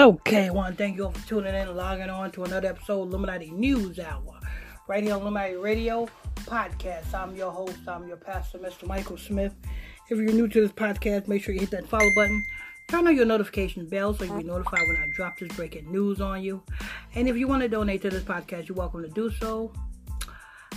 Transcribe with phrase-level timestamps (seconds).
[0.00, 2.68] Okay, I want to thank you all for tuning in and logging on to another
[2.68, 4.40] episode of Illuminati News Hour.
[4.88, 7.12] Right here on Illuminati Radio Podcast.
[7.12, 8.86] I'm your host, I'm your pastor, Mr.
[8.86, 9.52] Michael Smith.
[10.08, 12.42] If you're new to this podcast, make sure you hit that follow button.
[12.88, 16.22] Turn on your notification bell so you'll be notified when I drop this breaking news
[16.22, 16.62] on you.
[17.14, 19.70] And if you want to donate to this podcast, you're welcome to do so.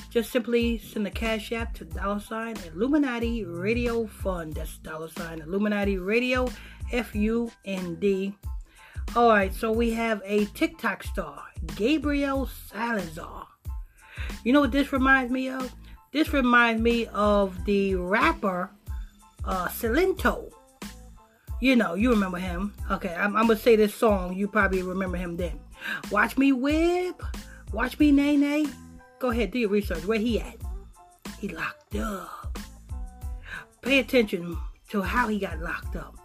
[0.10, 4.56] Just simply send a cash app to dollar sign Illuminati Radio Fund.
[4.56, 6.50] That's dollar sign Illuminati Radio
[6.92, 8.36] F U N D.
[9.16, 11.44] All right, so we have a TikTok star,
[11.76, 13.46] Gabriel Salazar.
[14.44, 15.72] You know what this reminds me of?
[16.12, 18.72] This reminds me of the rapper
[19.46, 20.52] uh Silento.
[21.62, 22.74] You know, you remember him.
[22.90, 24.34] Okay, I'm, I'm gonna say this song.
[24.34, 25.60] You probably remember him then.
[26.10, 27.22] Watch me whip,
[27.72, 28.66] watch me nay nay.
[29.20, 30.06] Go ahead, do your research.
[30.06, 30.58] Where he at?
[31.40, 32.58] He locked up.
[33.84, 34.58] Pay attention
[34.90, 36.18] to how he got locked up.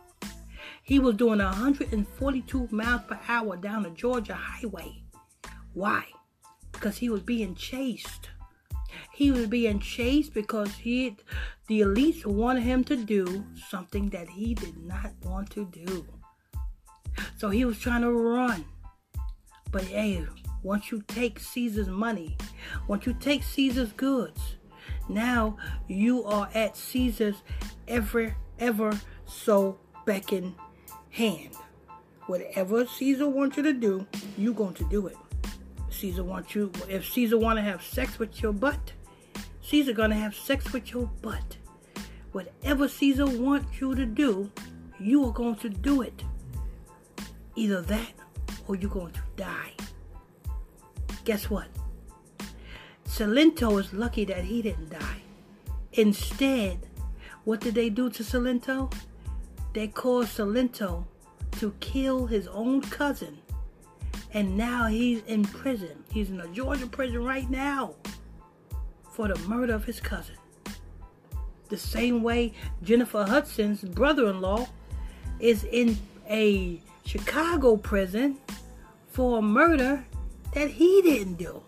[0.89, 5.03] He was doing 142 miles per hour down the Georgia highway.
[5.75, 6.07] Why?
[6.73, 8.31] Because he was being chased.
[9.13, 11.15] He was being chased because he,
[11.67, 16.07] the elites wanted him to do something that he did not want to do.
[17.37, 18.65] So he was trying to run.
[19.71, 20.25] But hey,
[20.63, 22.39] once you take Caesar's money,
[22.87, 24.57] once you take Caesar's goods,
[25.07, 27.43] now you are at Caesar's
[27.87, 30.55] ever, ever so beckon
[31.19, 31.51] hand.
[32.27, 35.17] Whatever Caesar wants you to do, you going to do it.
[35.91, 38.93] Caesar wants you, if Caesar want to have sex with your butt,
[39.63, 41.57] Caesar gonna have sex with your butt.
[42.31, 44.51] Whatever Caesar wants you to do,
[45.01, 46.23] you are going to do it.
[47.57, 48.13] Either that
[48.69, 49.73] or you're going to die.
[51.25, 51.67] Guess what?
[53.07, 55.23] Silento is lucky that he didn't die.
[55.95, 56.87] Instead,
[57.43, 58.93] what did they do to Silento?
[59.79, 61.05] They caused Silento
[61.61, 63.39] to kill his own cousin.
[64.35, 66.03] And now he's in prison.
[66.11, 67.95] He's in a Georgia prison right now
[69.13, 70.35] for the murder of his cousin.
[71.69, 74.67] The same way Jennifer Hudson's brother in law
[75.39, 75.97] is in
[76.29, 78.37] a Chicago prison
[79.07, 80.05] for a murder
[80.55, 81.63] that he didn't do.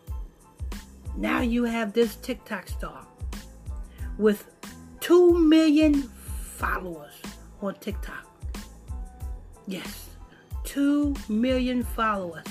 [1.17, 3.07] Now you have this TikTok star
[4.19, 4.47] with
[4.99, 6.03] 2 million
[6.57, 7.20] followers
[7.63, 8.27] on TikTok.
[9.67, 10.11] Yes,
[10.65, 12.45] 2 million followers.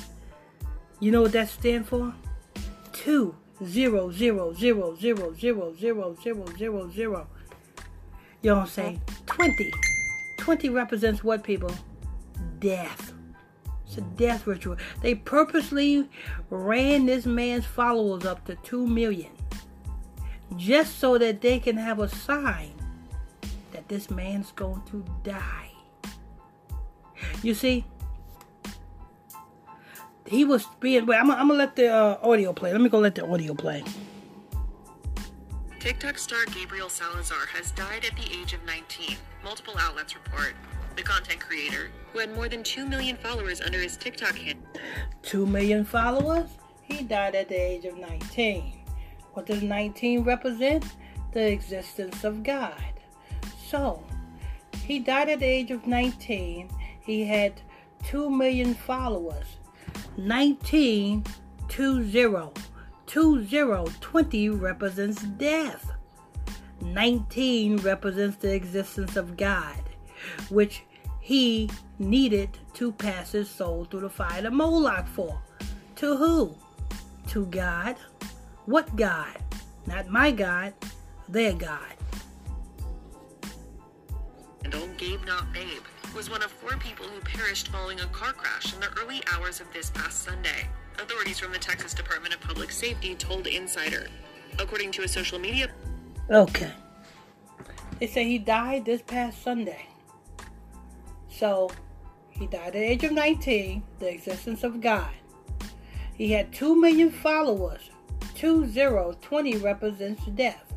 [1.00, 2.14] You know what that stands for?
[2.94, 4.10] 2 0
[8.42, 9.02] You know what I'm saying?
[9.26, 9.74] 20.
[10.38, 11.72] 20 represents what, people?
[12.60, 13.14] Death.
[13.86, 14.78] It's a death ritual.
[15.02, 16.10] They purposely
[16.50, 19.32] ran this man's followers up to 2 million
[20.56, 22.74] just so that they can have a sign
[23.90, 25.72] this man's going to die.
[27.44, 27.86] You see,
[30.26, 31.06] he was being.
[31.06, 32.72] Wait, I'm, I'm gonna let the uh, audio play.
[32.72, 33.84] Let me go let the audio play.
[35.80, 40.54] TikTok star Gabriel Salazar has died at the age of 19, multiple outlets report.
[40.96, 44.66] The content creator, who had more than 2 million followers under his TikTok handle.
[45.24, 46.50] 2 million followers?
[46.82, 48.74] He died at the age of 19.
[49.34, 50.84] What does 19 represent?
[51.32, 52.99] The existence of God.
[53.70, 54.04] So,
[54.84, 56.70] he died at the age of 19.
[57.02, 57.62] He had
[58.06, 59.46] 2 million followers.
[60.18, 61.24] 19,
[61.68, 62.52] 20.
[63.06, 65.92] 20, 20 represents death.
[66.82, 69.82] 19 represents the existence of God,
[70.50, 70.84] which
[71.20, 75.40] he needed to pass his soul through the fire of Moloch for.
[75.98, 76.56] To who?
[77.30, 77.98] To God.
[78.66, 79.38] What God?
[79.86, 80.74] Not my God,
[81.28, 81.99] their God.
[84.72, 85.82] And Gabe Not Babe
[86.16, 89.60] was one of four people who perished following a car crash in the early hours
[89.60, 90.68] of this past Sunday.
[91.02, 94.08] Authorities from the Texas Department of Public Safety told Insider.
[94.60, 95.70] According to a social media.
[96.30, 96.72] Okay.
[98.00, 99.88] They say he died this past Sunday.
[101.32, 101.72] So,
[102.30, 105.12] he died at the age of 19, the existence of God.
[106.14, 107.90] He had 2 million followers.
[108.36, 110.69] 2020 represents death.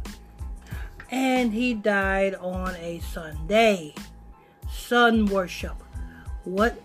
[1.13, 3.95] And he died on a Sunday.
[4.71, 5.77] Sun worship.
[6.45, 6.81] What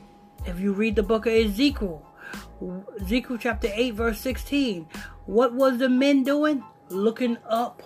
[0.45, 2.05] if you read the book of Ezekiel?
[3.01, 4.85] Ezekiel chapter 8, verse 16.
[5.27, 6.61] What was the men doing?
[6.89, 7.81] Looking up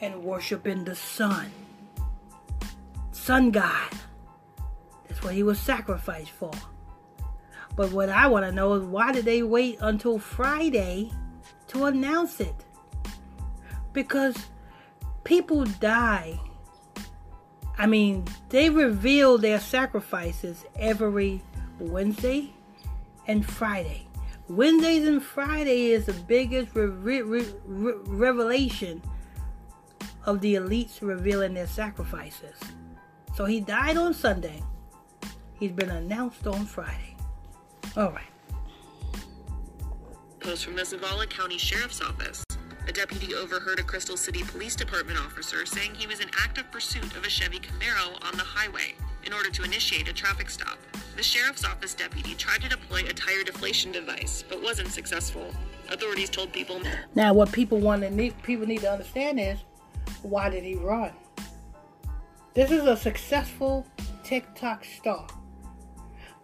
[0.00, 1.50] and worshiping the sun.
[3.10, 3.92] Sun God.
[5.08, 6.52] That's what he was sacrificed for.
[7.74, 11.10] But what I want to know is why did they wait until Friday
[11.68, 12.64] to announce it?
[13.92, 14.36] Because
[15.32, 16.38] people die.
[17.78, 21.40] I mean, they reveal their sacrifices every
[21.78, 22.52] Wednesday
[23.26, 24.06] and Friday.
[24.50, 29.00] Wednesdays and Friday is the biggest re- re- re- revelation
[30.26, 32.58] of the elites revealing their sacrifices.
[33.34, 34.62] So he died on Sunday.
[35.58, 37.16] He's been announced on Friday.
[37.96, 38.34] All right.
[40.40, 42.44] Post from the Zavala County Sheriff's Office.
[42.92, 47.16] A deputy overheard a Crystal City Police Department officer saying he was in active pursuit
[47.16, 48.94] of a Chevy Camaro on the highway
[49.24, 50.76] in order to initiate a traffic stop.
[51.16, 55.54] The sheriff's office deputy tried to deploy a tire deflation device, but wasn't successful.
[55.90, 56.82] Authorities told people.
[57.14, 59.58] Now, what people want to need, people need to understand is,
[60.20, 61.12] why did he run?
[62.52, 63.86] This is a successful
[64.22, 65.26] TikTok star.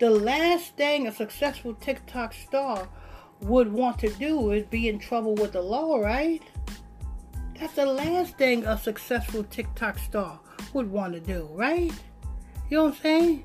[0.01, 2.89] The last thing a successful TikTok star
[3.41, 6.43] would want to do is be in trouble with the law, right?
[7.59, 10.41] That's the last thing a successful TikTok star
[10.73, 11.93] would want to do, right?
[12.71, 13.45] You know what I'm saying?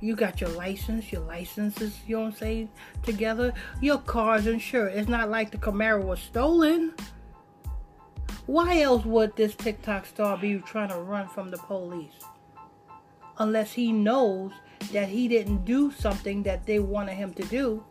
[0.00, 2.68] You got your license, your licenses, you know what I'm saying,
[3.02, 3.52] together.
[3.80, 4.92] Your car's insured.
[4.94, 6.94] It's not like the Camaro was stolen.
[8.46, 12.12] Why else would this TikTok star be trying to run from the police?
[13.38, 14.52] Unless he knows
[14.92, 17.82] that he didn't do something that they wanted him to do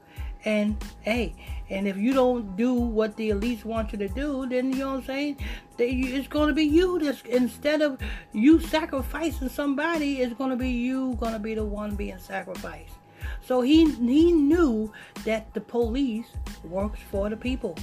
[0.45, 1.35] and hey,
[1.69, 4.91] and if you don't do what the elites want you to do, then you know
[4.91, 5.37] what I'm saying?
[5.77, 7.99] They, it's going to be you that's instead of
[8.33, 12.93] you sacrificing somebody, it's going to be you going to be the one being sacrificed.
[13.41, 14.91] So he he knew
[15.25, 16.27] that the police
[16.63, 17.77] works for the people.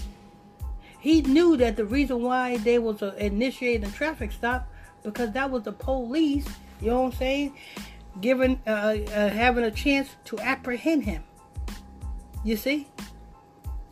[1.00, 4.68] He knew that the reason why they was uh, initiating traffic stop
[5.02, 6.46] because that was the police.
[6.80, 7.56] You know what I'm saying?
[8.20, 11.24] Giving uh, uh, having a chance to apprehend him.
[12.44, 12.88] You see?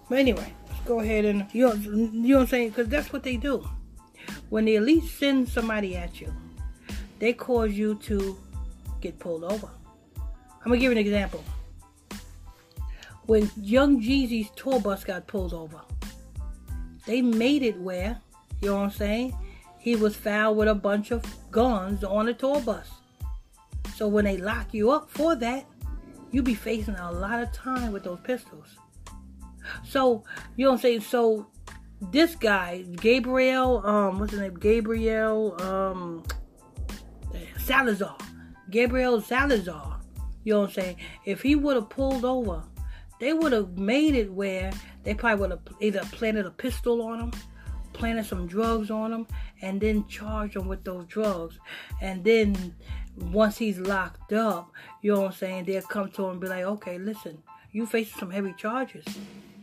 [0.08, 0.52] But anyway,
[0.86, 2.68] go ahead and you know, you know what I'm saying?
[2.70, 3.68] Because that's what they do.
[4.48, 6.32] When the elite send somebody at you,
[7.18, 8.38] they cause you to
[9.00, 9.68] get pulled over.
[10.16, 11.44] I'm gonna give you an example.
[13.26, 15.80] When Young Jeezy's tour bus got pulled over,
[17.06, 18.20] they made it where,
[18.60, 19.36] you know what I'm saying?
[19.78, 22.88] He was found with a bunch of guns on the tour bus.
[23.96, 25.64] So when they lock you up for that,
[26.30, 28.76] you be facing a lot of time with those pistols.
[29.84, 30.24] So,
[30.56, 30.98] you don't I'm?
[30.98, 31.46] So,
[32.00, 34.54] this guy, Gabriel, um, what's his name?
[34.54, 36.24] Gabriel, um,
[37.58, 38.16] Salazar.
[38.70, 40.00] Gabriel Salazar.
[40.44, 40.96] You know what I'm saying?
[41.24, 42.62] If he would have pulled over,
[43.20, 44.72] they would have made it where
[45.02, 47.32] they probably would have either planted a pistol on him,
[47.98, 49.26] planted some drugs on him,
[49.60, 51.58] and then charged him with those drugs.
[52.00, 52.74] And then
[53.16, 54.70] once he's locked up,
[55.02, 57.42] you know what I'm saying, they'll come to him and be like, okay, listen,
[57.72, 59.04] you facing some heavy charges.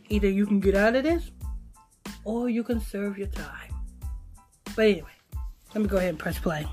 [0.08, 1.30] Either you can get out of this
[2.24, 3.72] or you can serve your time.
[4.76, 5.08] But anyway,
[5.74, 6.66] let me go ahead and press play.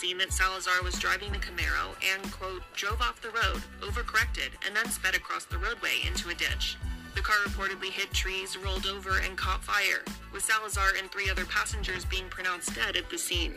[0.00, 4.74] Magazine that Salazar was driving the Camaro and, quote, drove off the road, overcorrected, and
[4.74, 6.78] then sped across the roadway into a ditch.
[7.14, 10.02] The car reportedly hit trees, rolled over, and caught fire,
[10.32, 13.56] with Salazar and three other passengers being pronounced dead at the scene.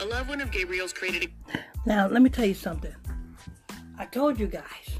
[0.00, 1.58] A loved one of Gabriel's created a.
[1.86, 2.94] Now, let me tell you something.
[3.98, 4.98] I told you guys.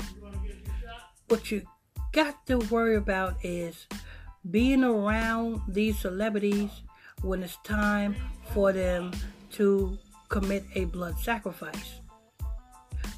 [1.28, 1.62] What you
[2.12, 3.86] got to worry about is
[4.50, 6.70] being around these celebrities
[7.20, 8.16] when it's time
[8.54, 9.12] for them
[9.50, 9.98] to
[10.30, 12.00] commit a blood sacrifice.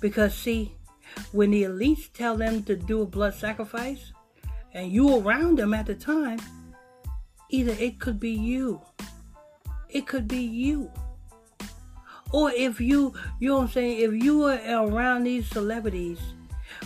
[0.00, 0.74] Because, see,
[1.30, 4.12] when the elites tell them to do a blood sacrifice,
[4.74, 6.40] and you around them at the time,
[7.50, 8.80] either it could be you.
[9.88, 10.90] It could be you.
[12.32, 16.18] Or if you, you know what I'm saying, if you are around these celebrities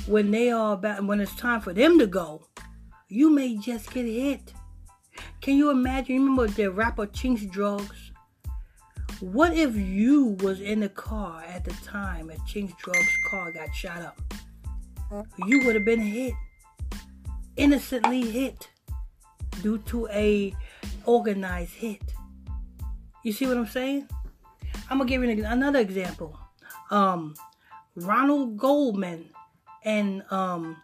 [0.07, 2.45] when they are about, when it's time for them to go,
[3.09, 4.53] you may just get hit.
[5.41, 6.17] Can you imagine?
[6.17, 8.06] Remember the rapper Chinx Drugz?
[9.21, 13.75] What if you was in the car at the time that Chinx Drug's car got
[13.75, 14.21] shot up?
[15.47, 16.35] You would have been hit
[17.57, 18.69] innocently hit
[19.63, 20.55] due to a
[21.07, 22.03] organized hit.
[23.25, 24.09] You see what I'm saying?
[24.91, 26.39] I'm gonna give you another example.
[26.91, 27.35] Um,
[27.95, 29.31] Ronald Goldman
[29.85, 30.77] and um,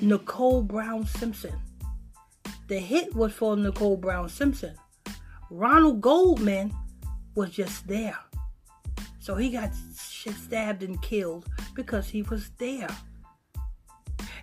[0.00, 1.54] Nicole Brown Simpson.
[2.68, 4.76] The hit was for Nicole Brown Simpson.
[5.50, 6.72] Ronald Goldman
[7.34, 8.18] was just there.
[9.18, 12.88] So he got stabbed and killed because he was there.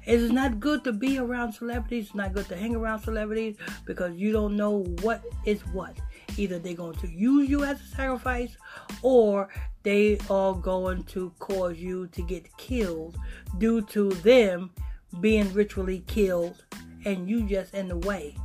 [0.06, 2.08] It is not good to be around celebrities.
[2.08, 5.96] It's not good to hang around celebrities because you don't know what is what.
[6.38, 8.58] Either they're going to use you as a sacrifice
[9.04, 9.50] or
[9.84, 13.18] they are going to cause you to get killed
[13.60, 14.72] due to them
[15.20, 16.64] being ritually killed
[17.06, 18.36] and you just in the way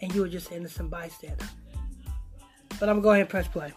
[0.00, 1.48] and you were just innocent bystander.
[2.80, 3.72] But I'm going to go ahead and press play.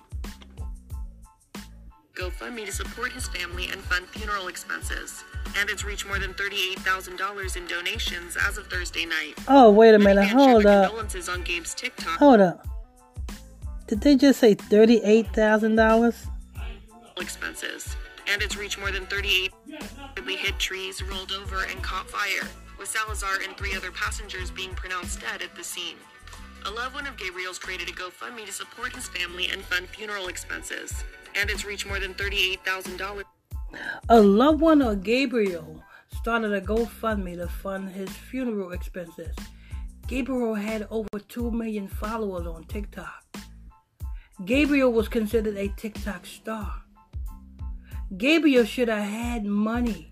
[2.16, 5.24] GoFundMe to support his family and fund funeral expenses.
[5.58, 9.34] And it's reached more than $38,000 in donations as of Thursday night.
[9.48, 10.28] Oh, wait a minute.
[10.28, 10.90] Hold up.
[10.90, 12.68] condolences on Gabe's TikTok Hold up.
[13.88, 16.28] Did they just say $38,000?
[17.20, 17.96] expenses.
[18.32, 19.52] And it's reached more than 38
[20.16, 22.48] badly hit trees, rolled over, and caught fire,
[22.80, 25.98] with Salazar and three other passengers being pronounced dead at the scene.
[26.64, 30.28] A loved one of Gabriel's created a GoFundMe to support his family and fund funeral
[30.28, 31.04] expenses.
[31.36, 33.24] And it's reached more than $38,000.
[34.10, 35.84] A loved one of Gabriel
[36.20, 39.36] started a GoFundMe to fund his funeral expenses.
[40.08, 43.24] Gabriel had over 2 million followers on TikTok.
[44.46, 46.84] Gabriel was considered a TikTok star.
[48.18, 50.11] Gabriel should have had money.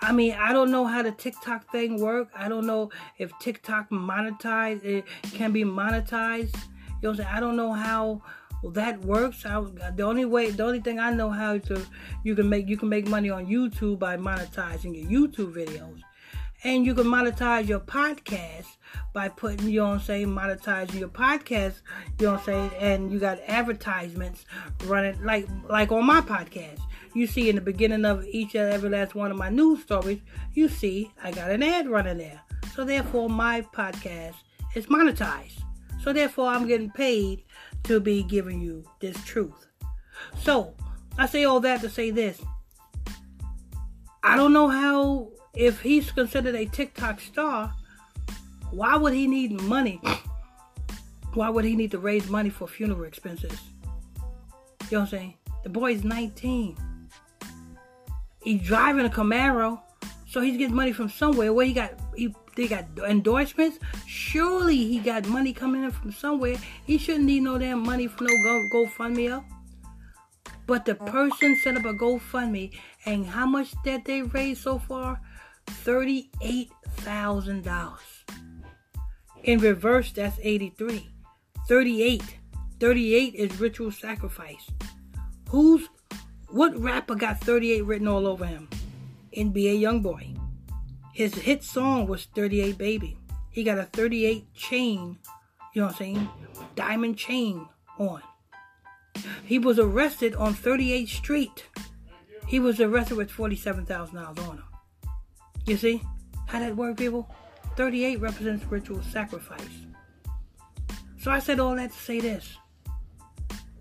[0.00, 2.28] I mean, I don't know how the TikTok thing work.
[2.34, 6.54] I don't know if TikTok monetize it can be monetized.
[7.02, 7.24] You know?
[7.28, 8.22] I don't know how
[8.62, 9.44] that works.
[9.46, 9.60] I,
[9.94, 11.80] the only way, the only thing I know how to
[12.24, 16.00] you can make you can make money on YouTube by monetizing your YouTube videos,
[16.64, 18.66] and you can monetize your podcast
[19.12, 21.80] by putting you I'm saying monetizing your podcast.
[22.20, 24.44] You I'm saying, and you got advertisements
[24.84, 26.80] running like like on my podcast.
[27.16, 30.20] You see in the beginning of each and every last one of my news stories,
[30.52, 32.42] you see I got an ad running there.
[32.74, 34.34] So therefore, my podcast
[34.74, 35.62] is monetized.
[36.02, 37.44] So therefore, I'm getting paid
[37.84, 39.66] to be giving you this truth.
[40.42, 40.74] So
[41.16, 42.38] I say all that to say this.
[44.22, 47.72] I don't know how if he's considered a TikTok star,
[48.70, 50.02] why would he need money?
[51.32, 53.58] Why would he need to raise money for funeral expenses?
[54.90, 55.34] You know what I'm saying?
[55.62, 56.76] The boy's 19.
[58.46, 59.80] He's driving a Camaro,
[60.28, 61.52] so he's getting money from somewhere.
[61.52, 63.80] Where he got he they got endorsements.
[64.06, 66.54] Surely he got money coming in from somewhere.
[66.84, 69.44] He shouldn't need no damn money from no go GoFundMe up.
[70.68, 72.70] But the person set up a GoFundMe,
[73.04, 75.20] and how much that they raised so far?
[75.66, 78.24] Thirty-eight thousand dollars.
[79.42, 81.04] In reverse, that's 83.
[81.66, 82.22] 38.
[82.78, 84.70] 38 is ritual sacrifice.
[85.48, 85.88] Who's
[86.56, 88.66] what rapper got 38 written all over him?
[89.36, 90.38] NBA Youngboy.
[91.12, 93.18] His hit song was 38 Baby.
[93.50, 95.18] He got a 38 chain,
[95.74, 96.28] you know what I'm saying?
[96.74, 98.22] Diamond chain on.
[99.44, 101.66] He was arrested on 38th Street.
[102.46, 104.64] He was arrested with $47,000 on him.
[105.66, 106.02] You see
[106.46, 107.28] how that work, people?
[107.76, 109.60] 38 represents ritual sacrifice.
[111.18, 112.56] So I said all that to say this.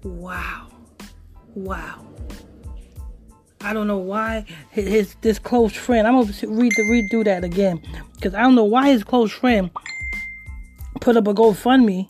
[0.04, 0.68] Wow.
[1.54, 2.15] Wow.
[3.66, 6.06] I don't know why his, his this close friend.
[6.06, 7.82] I'm gonna read the redo that again
[8.14, 9.72] because I don't know why his close friend
[11.02, 12.08] put up a GoFundMe.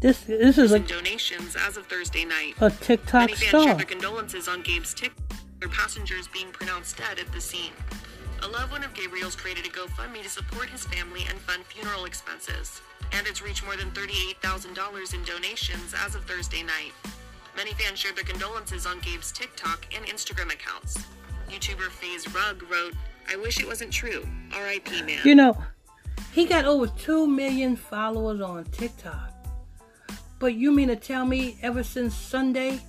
[0.00, 2.54] This this is a, donations as of Thursday night.
[2.60, 3.74] a TikTok Many fans star.
[3.76, 5.36] their condolences on Gabe's TikTok.
[5.58, 7.72] Their passengers being pronounced dead at the scene.
[8.42, 12.04] A loved one of Gabriel's created a GoFundMe to support his family and fund funeral
[12.04, 12.80] expenses.
[13.12, 16.92] And it's reached more than $38,000 in donations as of Thursday night.
[17.60, 20.96] Many fans shared their condolences on Gabe's TikTok and Instagram accounts.
[21.50, 22.94] YouTuber FaZe Rug wrote,
[23.30, 24.26] I wish it wasn't true.
[24.54, 25.02] R.I.P.
[25.02, 25.20] man.
[25.26, 25.62] You know,
[26.32, 29.34] he got over 2 million followers on TikTok.
[30.38, 32.80] But you mean to tell me ever since Sunday,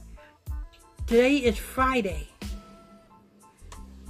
[1.05, 2.29] today is Friday,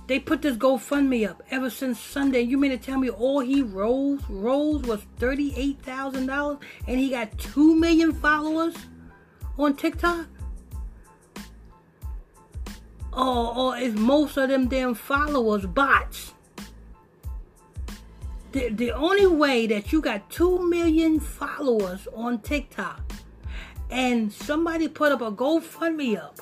[0.06, 2.42] they put this GoFundMe up ever since Sunday.
[2.42, 7.74] You mean to tell me all he rose, rose was $38,000 and he got 2
[7.74, 8.76] million followers
[9.58, 10.28] on TikTok?
[13.14, 16.34] Or, or is most of them damn followers bots?
[18.52, 23.02] the, the only way that you got 2 million followers on TikTok
[23.90, 26.40] and somebody put up a GoFundMe up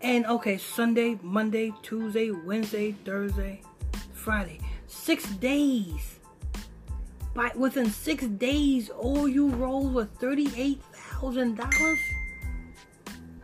[0.00, 3.60] and okay, Sunday, Monday, Tuesday, Wednesday, Thursday,
[4.12, 6.18] Friday, six days.
[7.34, 11.98] By within six days, all you rolled was thirty-eight thousand dollars.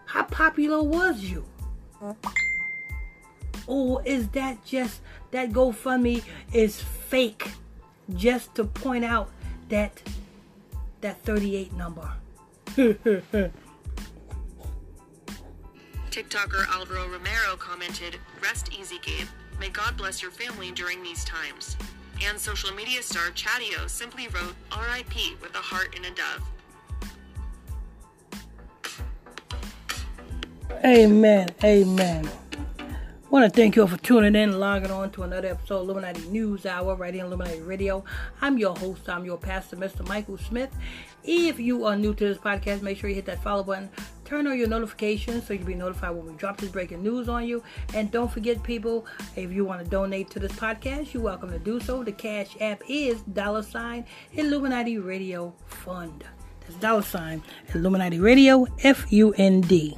[0.04, 1.44] How popular was you?
[2.02, 2.47] Mm-hmm.
[3.68, 7.52] Or is that just that GoFundMe is fake?
[8.14, 9.30] just to point out
[9.68, 10.02] that
[11.00, 12.10] that 38 number.
[16.10, 19.28] TikToker Alvaro Romero commented, Rest easy, Gabe.
[19.60, 21.76] May God bless your family during these times.
[22.24, 26.42] And social media star Chatio simply wrote RIP with a heart and a dove.
[30.84, 31.48] Amen.
[31.62, 32.28] Amen.
[33.30, 35.82] Want to thank you all for tuning in and logging on to another episode of
[35.82, 38.02] Illuminati News Hour right here on Illuminati Radio.
[38.40, 40.06] I'm your host, I'm your pastor, Mr.
[40.08, 40.70] Michael Smith.
[41.24, 43.90] If you are new to this podcast, make sure you hit that follow button,
[44.28, 47.46] Turn on your notifications so you'll be notified when we drop this breaking news on
[47.46, 47.62] you.
[47.94, 49.06] And don't forget, people,
[49.36, 52.04] if you want to donate to this podcast, you're welcome to do so.
[52.04, 54.04] The Cash App is dollar sign
[54.34, 56.24] Illuminati Radio Fund.
[56.60, 57.42] That's dollar sign
[57.74, 59.96] Illuminati Radio F U N D.